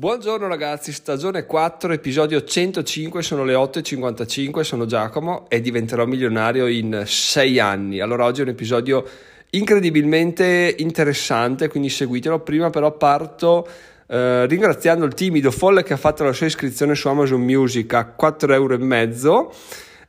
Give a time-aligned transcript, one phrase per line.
[0.00, 7.02] Buongiorno ragazzi, stagione 4, episodio 105, sono le 8.55, sono Giacomo e diventerò milionario in
[7.04, 8.00] 6 anni.
[8.00, 9.06] Allora oggi è un episodio
[9.50, 12.40] incredibilmente interessante, quindi seguitelo.
[12.40, 13.68] Prima però parto
[14.06, 18.14] eh, ringraziando il timido folle che ha fatto la sua iscrizione su Amazon Music a
[18.18, 19.54] 4,5 euro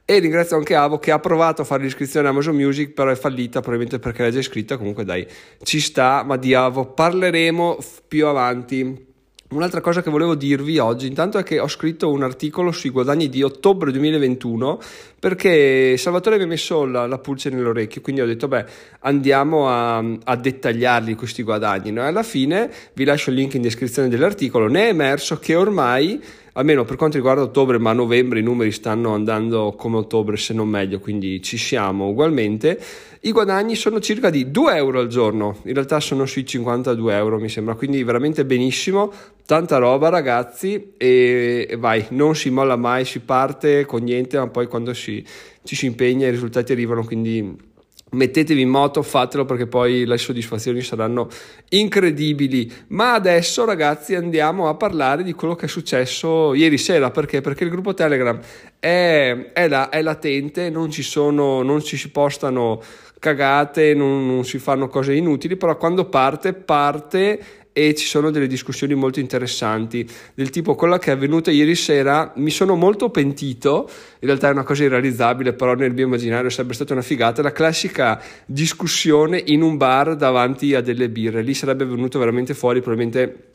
[0.06, 3.16] e ringrazio anche Avo che ha provato a fare l'iscrizione a Amazon Music però è
[3.16, 4.78] fallita probabilmente perché l'ha già iscritta.
[4.78, 5.28] Comunque dai
[5.64, 6.24] ci sta.
[6.24, 7.78] Ma di Avo parleremo
[8.08, 9.10] più avanti
[9.52, 13.28] Un'altra cosa che volevo dirvi oggi, intanto è che ho scritto un articolo sui guadagni
[13.28, 14.80] di ottobre 2021
[15.20, 18.66] perché Salvatore mi ha messo la, la pulce nell'orecchio, quindi ho detto beh
[19.02, 21.92] andiamo a, a dettagliarli questi guadagni.
[21.92, 22.02] No?
[22.02, 26.84] alla fine vi lascio il link in descrizione dell'articolo, ne è emerso che ormai almeno
[26.84, 30.68] per quanto riguarda ottobre, ma a novembre i numeri stanno andando come ottobre, se non
[30.68, 32.80] meglio, quindi ci siamo ugualmente.
[33.22, 37.40] I guadagni sono circa di 2 euro al giorno, in realtà sono sui 52 euro
[37.40, 39.12] mi sembra, quindi veramente benissimo,
[39.46, 44.68] tanta roba ragazzi e, vai, non si molla mai, si parte con niente, ma poi
[44.68, 45.24] quando si,
[45.64, 47.70] ci si impegna i risultati arrivano, quindi
[48.12, 51.28] mettetevi in moto, fatelo perché poi le soddisfazioni saranno
[51.70, 52.72] incredibili.
[52.88, 57.12] Ma adesso, ragazzi, andiamo a parlare di quello che è successo ieri sera.
[57.12, 57.42] Perché?
[57.42, 58.40] Perché il gruppo Telegram
[58.80, 62.82] è, è, la, è latente, non ci sono, non ci si postano
[63.20, 67.40] cagate, non, non si fanno cose inutili, però quando parte, parte
[67.74, 72.34] e ci sono delle discussioni molto interessanti del tipo quella che è avvenuta ieri sera
[72.36, 76.74] mi sono molto pentito in realtà è una cosa irrealizzabile però nel mio immaginario sarebbe
[76.74, 81.86] stata una figata la classica discussione in un bar davanti a delle birre lì sarebbe
[81.86, 83.50] venuto veramente fuori probabilmente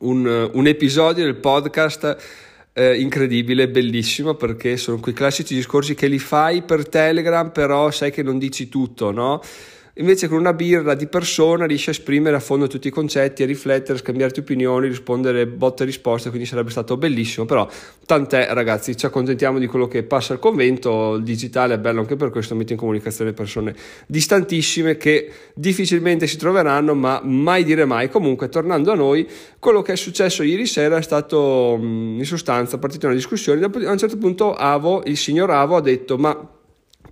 [0.00, 2.16] un, un episodio del podcast
[2.72, 8.10] eh, incredibile, bellissimo perché sono quei classici discorsi che li fai per Telegram però sai
[8.10, 9.42] che non dici tutto, no?
[9.96, 13.46] Invece con una birra di persona riesci a esprimere a fondo tutti i concetti, a
[13.46, 17.68] riflettere, a scambiarti opinioni, rispondere botte e risposte, quindi sarebbe stato bellissimo, però
[18.06, 22.16] tant'è ragazzi, ci accontentiamo di quello che passa al convento, il digitale è bello anche
[22.16, 23.74] per questo, mette in comunicazione persone
[24.06, 28.08] distantissime che difficilmente si troveranno, ma mai dire mai.
[28.08, 33.08] Comunque, tornando a noi, quello che è successo ieri sera è stato in sostanza partita
[33.08, 36.48] una discussione, a un certo punto Avo, il signor Avo ha detto ma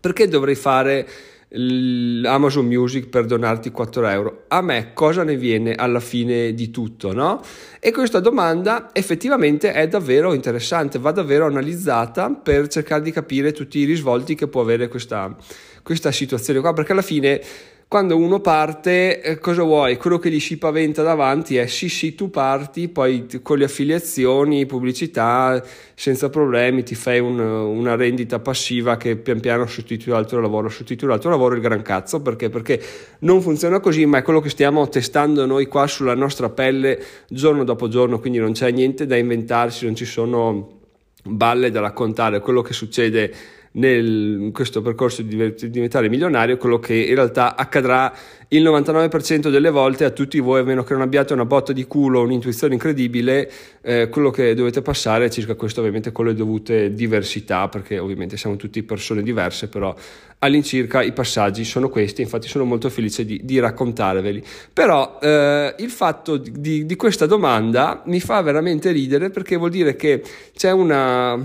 [0.00, 1.06] perché dovrei fare
[1.52, 4.44] Amazon Music per donarti 4 euro.
[4.48, 7.40] A me cosa ne viene alla fine di tutto, no?
[7.80, 13.78] E questa domanda effettivamente è davvero interessante, va davvero analizzata per cercare di capire tutti
[13.78, 15.34] i risvolti che può avere questa,
[15.82, 17.42] questa situazione qua, perché alla fine
[17.90, 19.96] quando uno parte, eh, cosa vuoi?
[19.96, 24.64] Quello che gli si paventa davanti è sì, sì, tu parti, poi con le affiliazioni,
[24.64, 25.60] pubblicità,
[25.96, 31.06] senza problemi, ti fai un, una rendita passiva che pian piano sostituisce l'altro lavoro, sostituisce
[31.08, 32.48] l'altro lavoro il gran cazzo, perché?
[32.48, 32.80] Perché
[33.22, 37.64] non funziona così, ma è quello che stiamo testando noi qua sulla nostra pelle giorno
[37.64, 40.78] dopo giorno, quindi non c'è niente da inventarsi, non ci sono
[41.24, 43.34] balle da raccontare, quello che succede
[43.72, 48.12] nel, in questo percorso di diventare milionario, quello che in realtà accadrà
[48.48, 51.84] il 99% delle volte a tutti voi, a meno che non abbiate una botta di
[51.86, 53.48] culo, un'intuizione incredibile,
[53.80, 58.36] eh, quello che dovete passare è circa questo, ovviamente con le dovute diversità, perché ovviamente
[58.36, 59.94] siamo tutti persone diverse, però
[60.38, 64.42] all'incirca i passaggi sono questi, infatti sono molto felice di, di raccontarveli.
[64.72, 69.94] Però eh, il fatto di, di questa domanda mi fa veramente ridere perché vuol dire
[69.94, 70.22] che
[70.56, 71.38] c'è una,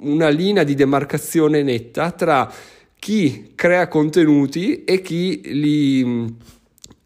[0.00, 2.52] una linea di demarcazione netta tra
[2.98, 6.02] chi crea contenuti e chi li,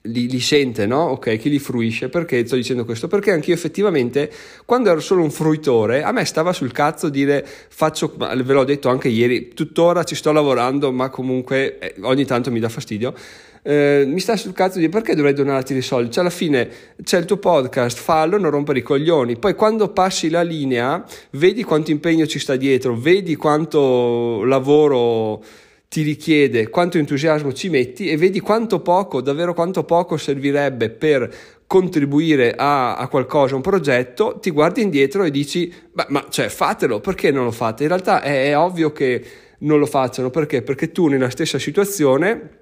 [0.03, 1.03] li, li, sente, no?
[1.11, 2.09] Ok, chi li fruisce.
[2.09, 3.09] Perché sto dicendo questo?
[3.09, 4.31] Perché anch'io effettivamente,
[4.65, 8.89] quando ero solo un fruitore, a me stava sul cazzo dire faccio, ve l'ho detto
[8.89, 13.15] anche ieri, tuttora ci sto lavorando, ma comunque eh, ogni tanto mi dà fastidio
[13.63, 16.11] eh, mi sta sul cazzo di perché dovrei donarti dei soldi.
[16.11, 16.69] Cioè, alla fine
[17.03, 19.39] c'è il tuo podcast, fallo, non rompere i coglioni.
[19.39, 25.43] Poi quando passi la linea, vedi quanto impegno ci sta dietro, vedi quanto lavoro
[25.89, 31.35] ti richiede, quanto entusiasmo ci metti e vedi quanto poco, davvero quanto poco servirebbe per
[31.67, 36.49] contribuire a, a qualcosa, a un progetto, ti guardi indietro e dici, ma, ma cioè,
[36.49, 37.83] fatelo, perché non lo fate?
[37.83, 39.25] In realtà è, è ovvio che
[39.59, 40.63] non lo facciano, perché?
[40.63, 42.60] Perché tu nella stessa situazione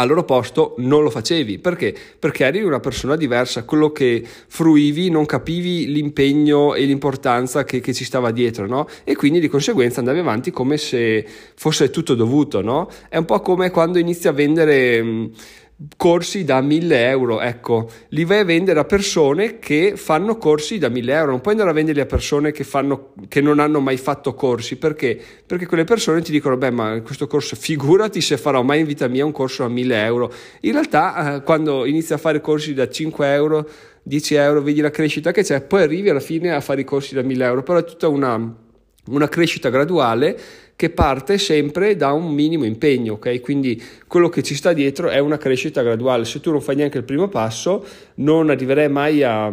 [0.00, 1.58] al loro posto non lo facevi.
[1.58, 1.94] Perché?
[2.18, 7.92] Perché eri una persona diversa, quello che fruivi non capivi l'impegno e l'importanza che, che
[7.92, 8.86] ci stava dietro, no?
[9.04, 12.88] E quindi di conseguenza andavi avanti come se fosse tutto dovuto, no?
[13.08, 15.30] È un po' come quando inizi a vendere
[15.96, 20.90] corsi da 1000 euro, ecco, li vai a vendere a persone che fanno corsi da
[20.90, 23.96] 1000 euro, non puoi andare a venderli a persone che, fanno, che non hanno mai
[23.96, 25.18] fatto corsi, perché?
[25.46, 29.08] Perché quelle persone ti dicono, beh, ma questo corso, figurati se farò mai in vita
[29.08, 30.32] mia un corso a 1000 euro.
[30.60, 33.68] In realtà, eh, quando inizi a fare corsi da 5 euro,
[34.02, 37.14] 10 euro, vedi la crescita che c'è, poi arrivi alla fine a fare i corsi
[37.14, 38.54] da 1000 euro, però è tutta una,
[39.06, 40.38] una crescita graduale
[40.80, 43.42] che parte sempre da un minimo impegno, ok?
[43.42, 46.24] Quindi quello che ci sta dietro è una crescita graduale.
[46.24, 47.84] Se tu non fai neanche il primo passo,
[48.14, 49.52] non arriverai mai a,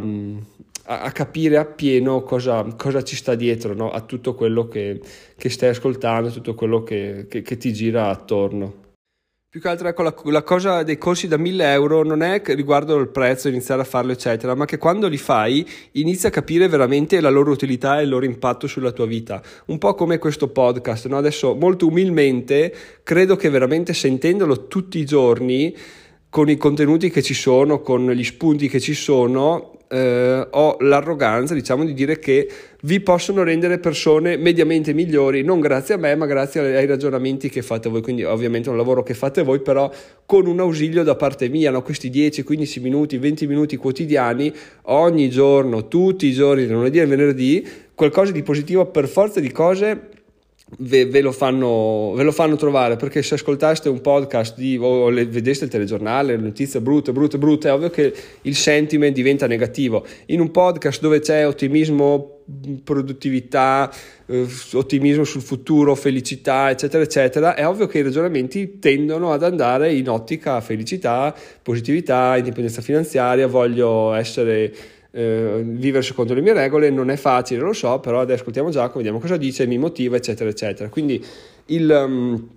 [0.85, 3.91] a capire appieno cosa, cosa, ci sta dietro no?
[3.91, 5.01] a tutto quello che,
[5.37, 8.85] che, stai ascoltando, tutto quello che, che, che ti gira attorno.
[9.57, 12.95] Più che altro ecco, la, la, cosa dei corsi da 1000 euro non è riguardo
[12.97, 17.19] il prezzo, iniziare a farlo eccetera, ma che quando li fai inizi a capire veramente
[17.19, 19.41] la loro utilità e il loro impatto sulla tua vita.
[19.65, 21.17] Un po' come questo podcast, no?
[21.17, 22.71] adesso molto umilmente
[23.01, 25.75] credo che veramente sentendolo tutti i giorni
[26.29, 31.53] con i contenuti che ci sono, con gli spunti che ci sono, eh, ho l'arroganza,
[31.53, 32.49] diciamo, di dire che
[32.81, 37.61] vi possono rendere persone mediamente migliori, non grazie a me, ma grazie ai ragionamenti che
[37.61, 38.01] fate voi.
[38.01, 39.91] Quindi, ovviamente, è un lavoro che fate voi, però
[40.25, 41.81] con un ausilio da parte mia, no?
[41.81, 44.53] questi 10, 15 minuti, 20 minuti quotidiani,
[44.83, 50.15] ogni giorno, tutti i giorni, lunedì e venerdì, qualcosa di positivo per forza di cose
[50.79, 55.07] Ve, ve, lo fanno, ve, lo fanno, trovare perché se ascoltaste un podcast di, o
[55.07, 59.47] le, vedeste il telegiornale, le notizie brutte, brutte, brutte, è ovvio che il sentiment diventa
[59.47, 60.05] negativo.
[60.25, 62.41] In un podcast dove c'è ottimismo,
[62.83, 63.89] produttività,
[64.25, 69.93] eh, ottimismo sul futuro, felicità, eccetera, eccetera, è ovvio che i ragionamenti tendono ad andare
[69.93, 74.73] in ottica felicità, positività, indipendenza finanziaria, voglio essere
[75.17, 78.97] eh, vivere secondo le mie regole non è facile, lo so, però adesso ascoltiamo Giacomo,
[78.97, 80.89] vediamo cosa dice, mi motiva, eccetera, eccetera.
[80.89, 81.23] Quindi
[81.65, 82.47] il, um,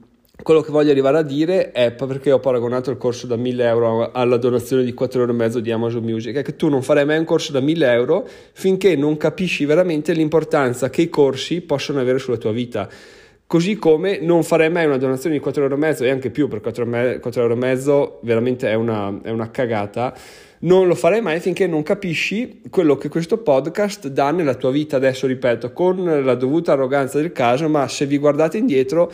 [0.43, 4.13] quello che voglio arrivare a dire è perché ho paragonato il corso da 1000 euro
[4.13, 7.25] alla donazione di 4,5 euro di Amazon Music, è che tu non farai mai un
[7.25, 12.37] corso da 1000 euro finché non capisci veramente l'importanza che i corsi possono avere sulla
[12.37, 12.89] tua vita
[13.47, 17.39] così come non farei mai una donazione di 4,5 euro e anche più per 4,5
[17.39, 20.15] euro veramente è una, è una cagata
[20.61, 24.97] non lo farei mai finché non capisci quello che questo podcast dà nella tua vita.
[24.97, 29.11] Adesso ripeto, con la dovuta arroganza del caso, ma se vi guardate indietro,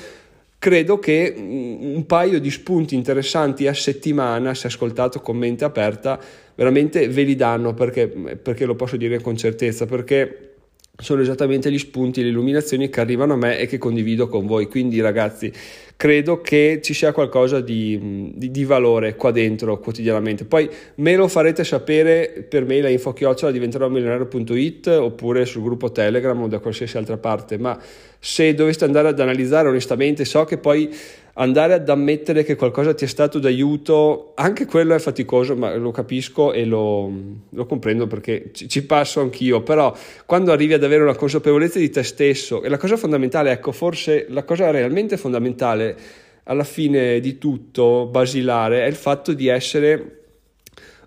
[0.58, 6.18] credo che mm, un paio di spunti interessanti a settimana, se ascoltato con mente aperta,
[6.54, 10.55] veramente ve li danno perché, perché lo posso dire con certezza, perché
[10.98, 14.66] sono esattamente gli spunti, le illuminazioni che arrivano a me e che condivido con voi.
[14.66, 15.52] Quindi ragazzi,
[15.96, 20.44] credo che ci sia qualcosa di, di, di valore qua dentro quotidianamente.
[20.44, 26.40] Poi me lo farete sapere per mail a infochiocciola diventerò milionario.it oppure sul gruppo Telegram
[26.40, 27.78] o da qualsiasi altra parte, ma
[28.18, 30.90] se doveste andare ad analizzare onestamente so che poi
[31.38, 35.90] andare ad ammettere che qualcosa ti è stato d'aiuto, anche quello è faticoso, ma lo
[35.90, 37.10] capisco e lo,
[37.50, 39.94] lo comprendo perché ci, ci, passo anch'io, però
[40.24, 44.26] quando arrivi ad avere una consapevolezza di te stesso, e la cosa fondamentale, ecco, forse
[44.30, 45.96] la cosa realmente fondamentale
[46.44, 50.20] alla fine di tutto, basilare, è il fatto di essere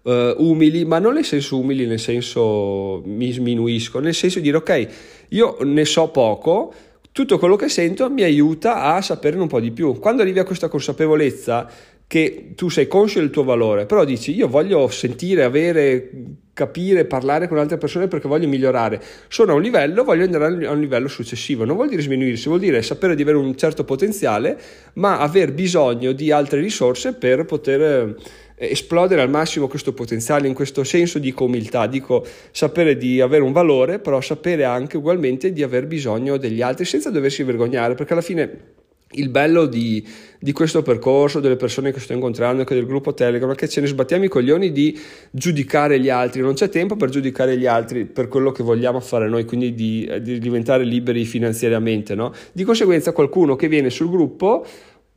[0.01, 4.57] Uh, umili, ma non nel senso umili, nel senso mi sminuisco, nel senso di dire
[4.57, 4.87] ok,
[5.27, 6.73] io ne so poco,
[7.19, 9.99] tutto quello che sento mi aiuta a saperne un po' di più.
[9.99, 11.69] Quando arrivi a questa consapevolezza
[12.07, 16.11] che tu sei conscio del tuo valore, però dici io voglio sentire, avere,
[16.53, 19.01] capire, parlare con altre persone perché voglio migliorare.
[19.27, 21.65] Sono a un livello, voglio andare a un livello successivo.
[21.65, 24.57] Non vuol dire sminuirsi, vuol dire sapere di avere un certo potenziale,
[24.93, 28.15] ma aver bisogno di altre risorse per poter
[28.59, 33.53] esplodere al massimo questo potenziale in questo senso dico umiltà, dico sapere di avere un
[33.53, 38.21] valore, però sapere anche ugualmente di aver bisogno degli altri senza doversi vergognare, perché alla
[38.21, 38.77] fine
[39.13, 40.05] il bello di,
[40.37, 43.81] di, questo percorso, delle persone che sto incontrando, anche del gruppo Telegram, è che ce
[43.81, 44.99] ne sbattiamo i coglioni di
[45.31, 49.27] giudicare gli altri, non c'è tempo per giudicare gli altri per quello che vogliamo fare
[49.27, 52.13] noi, quindi di, di diventare liberi finanziariamente.
[52.13, 52.31] No?
[52.51, 54.63] Di conseguenza qualcuno che viene sul gruppo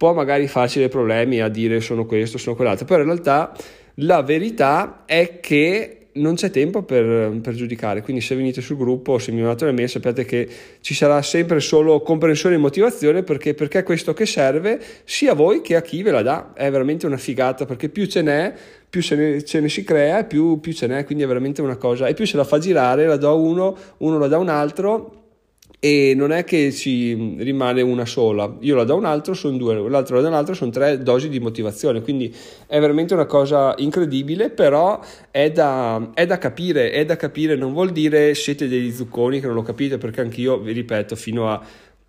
[0.03, 3.57] può magari farci dei problemi a dire sono questo, sono quell'altro, però in realtà
[3.99, 9.21] la verità è che non c'è tempo per, per, giudicare, quindi se venite sul gruppo
[9.21, 10.49] se mi mandate una mail sappiate che
[10.81, 15.35] ci sarà sempre solo comprensione e motivazione perché, perché è questo che serve sia a
[15.37, 18.53] voi che a chi ve la dà, è veramente una figata perché più ce n'è,
[18.91, 21.77] più ce ne, ce ne si crea più, più ce n'è, quindi è veramente una
[21.77, 24.41] cosa, e più se la fa girare, la do a uno, uno la dà a
[24.41, 25.22] un altro
[25.85, 29.75] e non è che ci rimane una sola, io la do un altro, sono due,
[29.91, 32.33] l'altro la do un altro, sono tre dosi di motivazione, quindi
[32.69, 35.01] è veramente una cosa incredibile, però
[35.33, 39.47] è da, è da capire, è da capire, non vuol dire siete degli zucconi che
[39.47, 41.61] non lo capite, perché anch'io, vi ripeto, fino a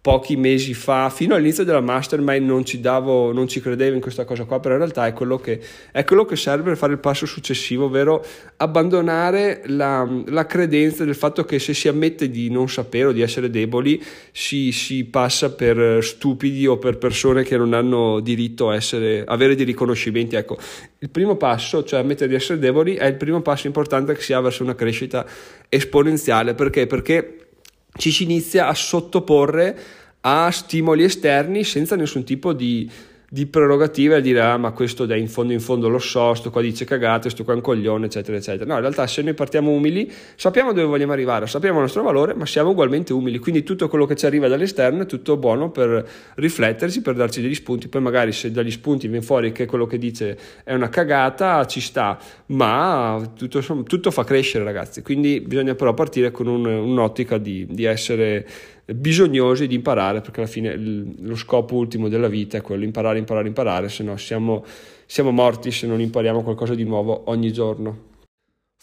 [0.04, 4.26] pochi mesi fa, fino all'inizio della mastermind non ci davo, non ci credevo in questa
[4.26, 5.62] cosa qua, però in realtà è quello che,
[5.94, 8.22] è quello che serve per fare il passo successivo, ovvero
[8.58, 13.22] abbandonare la, la, credenza del fatto che se si ammette di non sapere o di
[13.22, 18.76] essere deboli si, si, passa per stupidi o per persone che non hanno diritto a
[18.76, 20.36] essere, avere dei riconoscimenti.
[20.36, 20.58] Ecco,
[21.00, 24.34] il primo passo, cioè ammettere di essere deboli, è il primo passo importante che si
[24.34, 25.26] ha verso una crescita
[25.70, 26.56] esponenziale.
[26.56, 26.88] Perché?
[26.88, 27.38] Perché
[27.98, 29.78] ci si inizia a sottoporre
[30.22, 32.90] a stimoli esterni senza nessun tipo di
[33.34, 36.62] di prerogative a dire ah ma questo in fondo in fondo lo so, sto qua
[36.62, 38.66] dice cagate, sto qua è un coglione eccetera eccetera.
[38.66, 42.36] No, in realtà se noi partiamo umili sappiamo dove vogliamo arrivare, sappiamo il nostro valore
[42.36, 46.08] ma siamo ugualmente umili, quindi tutto quello che ci arriva dall'esterno è tutto buono per
[46.36, 49.98] rifletterci, per darci degli spunti, poi magari se dagli spunti viene fuori che quello che
[49.98, 55.96] dice è una cagata ci sta, ma tutto, tutto fa crescere ragazzi, quindi bisogna però
[55.96, 58.46] partire con un, un'ottica di, di essere
[58.86, 63.48] bisognosi di imparare perché alla fine lo scopo ultimo della vita è quello imparare, imparare,
[63.48, 64.66] imparare, se no siamo,
[65.06, 68.12] siamo morti se non impariamo qualcosa di nuovo ogni giorno.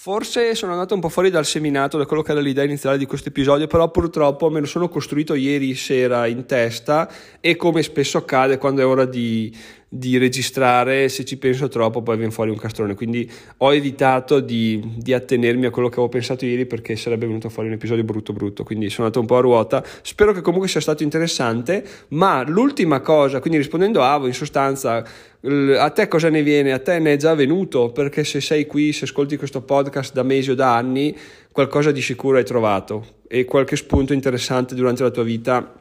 [0.02, 3.04] Forse sono andato un po' fuori dal seminato, da quello che era l'idea iniziale di
[3.04, 7.06] questo episodio, però purtroppo me lo sono costruito ieri sera in testa
[7.38, 9.54] e come spesso accade quando è ora di,
[9.92, 14.80] di registrare, se ci penso troppo poi viene fuori un castrone, quindi ho evitato di,
[14.94, 18.32] di, attenermi a quello che avevo pensato ieri perché sarebbe venuto fuori un episodio brutto
[18.32, 22.44] brutto, quindi sono andato un po' a ruota, spero che comunque sia stato interessante, ma
[22.46, 25.04] l'ultima cosa, quindi rispondendo a Avo in sostanza,
[25.42, 26.70] a te cosa ne viene?
[26.70, 27.90] A te ne è già venuto?
[27.90, 31.16] Perché se sei qui, se ascolti questo podcast da mesi o da anni,
[31.50, 33.18] qualcosa di sicuro hai trovato.
[33.26, 35.79] E qualche spunto interessante durante la tua vita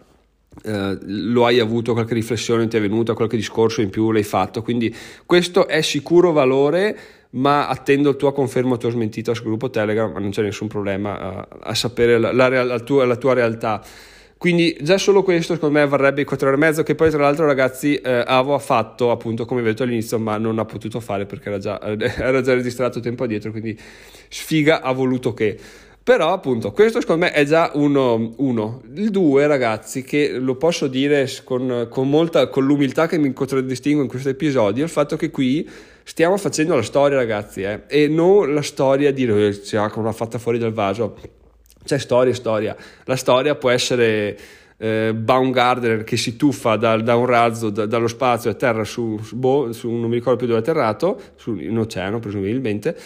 [0.63, 4.61] eh, lo hai avuto, qualche riflessione ti è venuta, qualche discorso in più l'hai fatto,
[4.61, 4.93] quindi
[5.25, 6.97] questo è sicuro valore,
[7.31, 10.67] ma attendo il tuo conferma, il tuo smentito sul gruppo Telegram, ma non c'è nessun
[10.67, 13.83] problema a, a sapere la, la, la, tua, la, tua, realtà.
[14.37, 17.19] Quindi già solo questo secondo me varrebbe i 4 ore e mezzo che poi tra
[17.19, 20.65] l'altro ragazzi eh, Avo ha fatto appunto come vi ho detto all'inizio ma non ha
[20.65, 23.77] potuto fare perché era già, era già registrato tempo addietro quindi
[24.29, 25.59] sfiga ha voluto che
[26.09, 28.33] però appunto questo secondo me è già uno.
[28.37, 28.81] uno.
[28.95, 34.01] Il due ragazzi che lo posso dire con, con, molta, con l'umiltà che mi contraddistingue
[34.01, 35.69] in questo episodio, il fatto che qui
[36.01, 40.39] stiamo facendo la storia ragazzi eh, e non la storia di eh, Giacomo l'ha fatta
[40.39, 41.15] fuori dal vaso.
[41.85, 42.75] C'è storia storia.
[43.03, 44.35] La storia può essere
[44.77, 49.19] eh, Baumgartner che si tuffa da, da un razzo da, dallo spazio a terra su,
[49.21, 52.97] su, boh, su, non mi ricordo più dove è atterrato, su, in oceano presumibilmente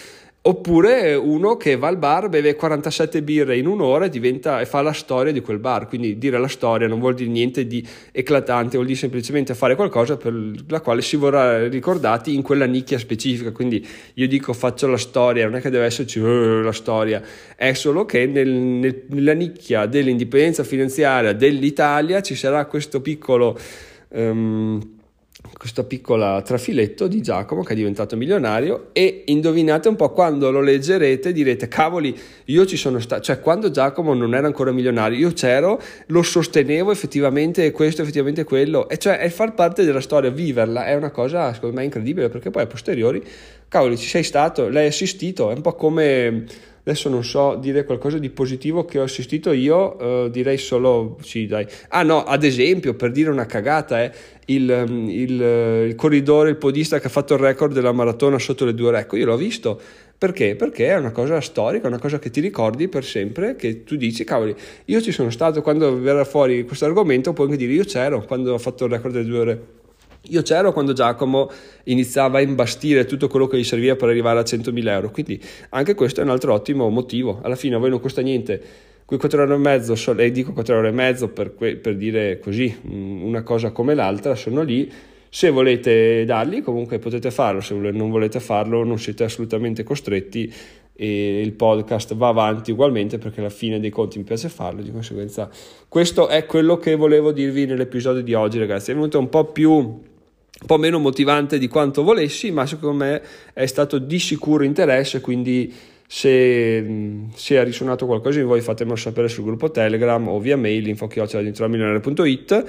[0.46, 4.82] Oppure uno che va al bar, beve 47 birre in un'ora e, diventa, e fa
[4.82, 5.88] la storia di quel bar.
[5.88, 7.82] Quindi dire la storia non vuol dire niente di
[8.12, 10.34] eclatante, vuol dire semplicemente fare qualcosa per
[10.68, 13.54] la quale si vorrà ricordati in quella nicchia specifica.
[13.54, 17.22] Quindi io dico faccio la storia, non è che deve esserci uh, la storia,
[17.56, 23.58] è solo che nel, nel, nella nicchia dell'indipendenza finanziaria dell'Italia ci sarà questo piccolo...
[24.10, 25.02] Um,
[25.58, 30.62] questo piccolo trafiletto di Giacomo che è diventato milionario e indovinate un po' quando lo
[30.62, 35.32] leggerete direte cavoli io ci sono stato cioè quando Giacomo non era ancora milionario io
[35.32, 38.90] c'ero lo sostenevo effettivamente questo effettivamente quello.
[38.90, 42.50] E cioè è far parte della storia viverla è una cosa secondo me incredibile perché
[42.50, 43.24] poi a posteriori
[43.68, 46.46] cavoli ci sei stato l'hai assistito è un po' come
[46.86, 51.46] adesso non so dire qualcosa di positivo che ho assistito io, uh, direi solo sì,
[51.46, 51.66] dai.
[51.90, 54.12] Ah no, ad esempio, per dire una cagata, eh,
[54.48, 58.38] il, mm, il, eh, il, corridore, il podista che ha fatto il record della maratona
[58.38, 59.00] sotto le due ore.
[59.00, 59.80] Ecco, io l'ho visto.
[60.18, 60.56] Perché?
[60.56, 64.24] Perché è una cosa storica, una cosa che ti ricordi per sempre, che tu dici,
[64.24, 68.24] cavoli, io ci sono stato quando verrà fuori questo argomento, puoi anche dire io c'ero
[68.24, 69.62] quando ho fatto il record delle due ore.
[70.28, 71.52] Io c'ero quando Giacomo
[71.86, 75.96] iniziava a imbastire tutto quello che gli serviva per arrivare a 100.000 euro, quindi anche
[75.96, 77.40] questo è un altro ottimo motivo.
[77.42, 78.62] Alla fine a voi non costa niente,
[79.04, 82.74] quei 4 ore e mezzo, e dico 4 ore e mezzo per, per dire così,
[82.88, 84.90] mm, una cosa come l'altra, sono lì.
[85.28, 90.54] Se volete darli, comunque potete farlo, se non volete farlo non siete assolutamente costretti
[90.96, 94.92] e il podcast va avanti ugualmente perché alla fine dei conti mi piace farlo, di
[94.92, 95.50] conseguenza
[95.88, 100.02] questo è quello che volevo dirvi nell'episodio di oggi ragazzi, è venuto un po' più
[100.62, 103.22] un po' meno motivante di quanto volessi, ma secondo me
[103.54, 105.74] è stato di sicuro interesse, quindi
[106.08, 110.88] se, se ha risuonato qualcosa di voi fatemelo sapere sul gruppo Telegram o via mail
[110.88, 112.66] info-milionario.it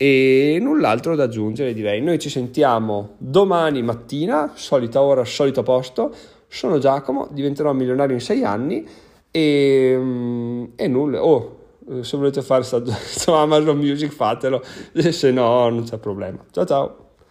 [0.00, 2.00] e null'altro da aggiungere direi.
[2.00, 6.14] Noi ci sentiamo domani mattina, solita ora, solito posto.
[6.46, 8.86] Sono Giacomo, diventerò milionario in sei anni
[9.30, 11.22] e, e nulla.
[11.22, 11.56] Oh,
[12.00, 12.80] se volete fare sta
[13.38, 14.62] Amazon Music fatelo,
[14.94, 16.42] se no non c'è problema.
[16.52, 17.07] Ciao ciao!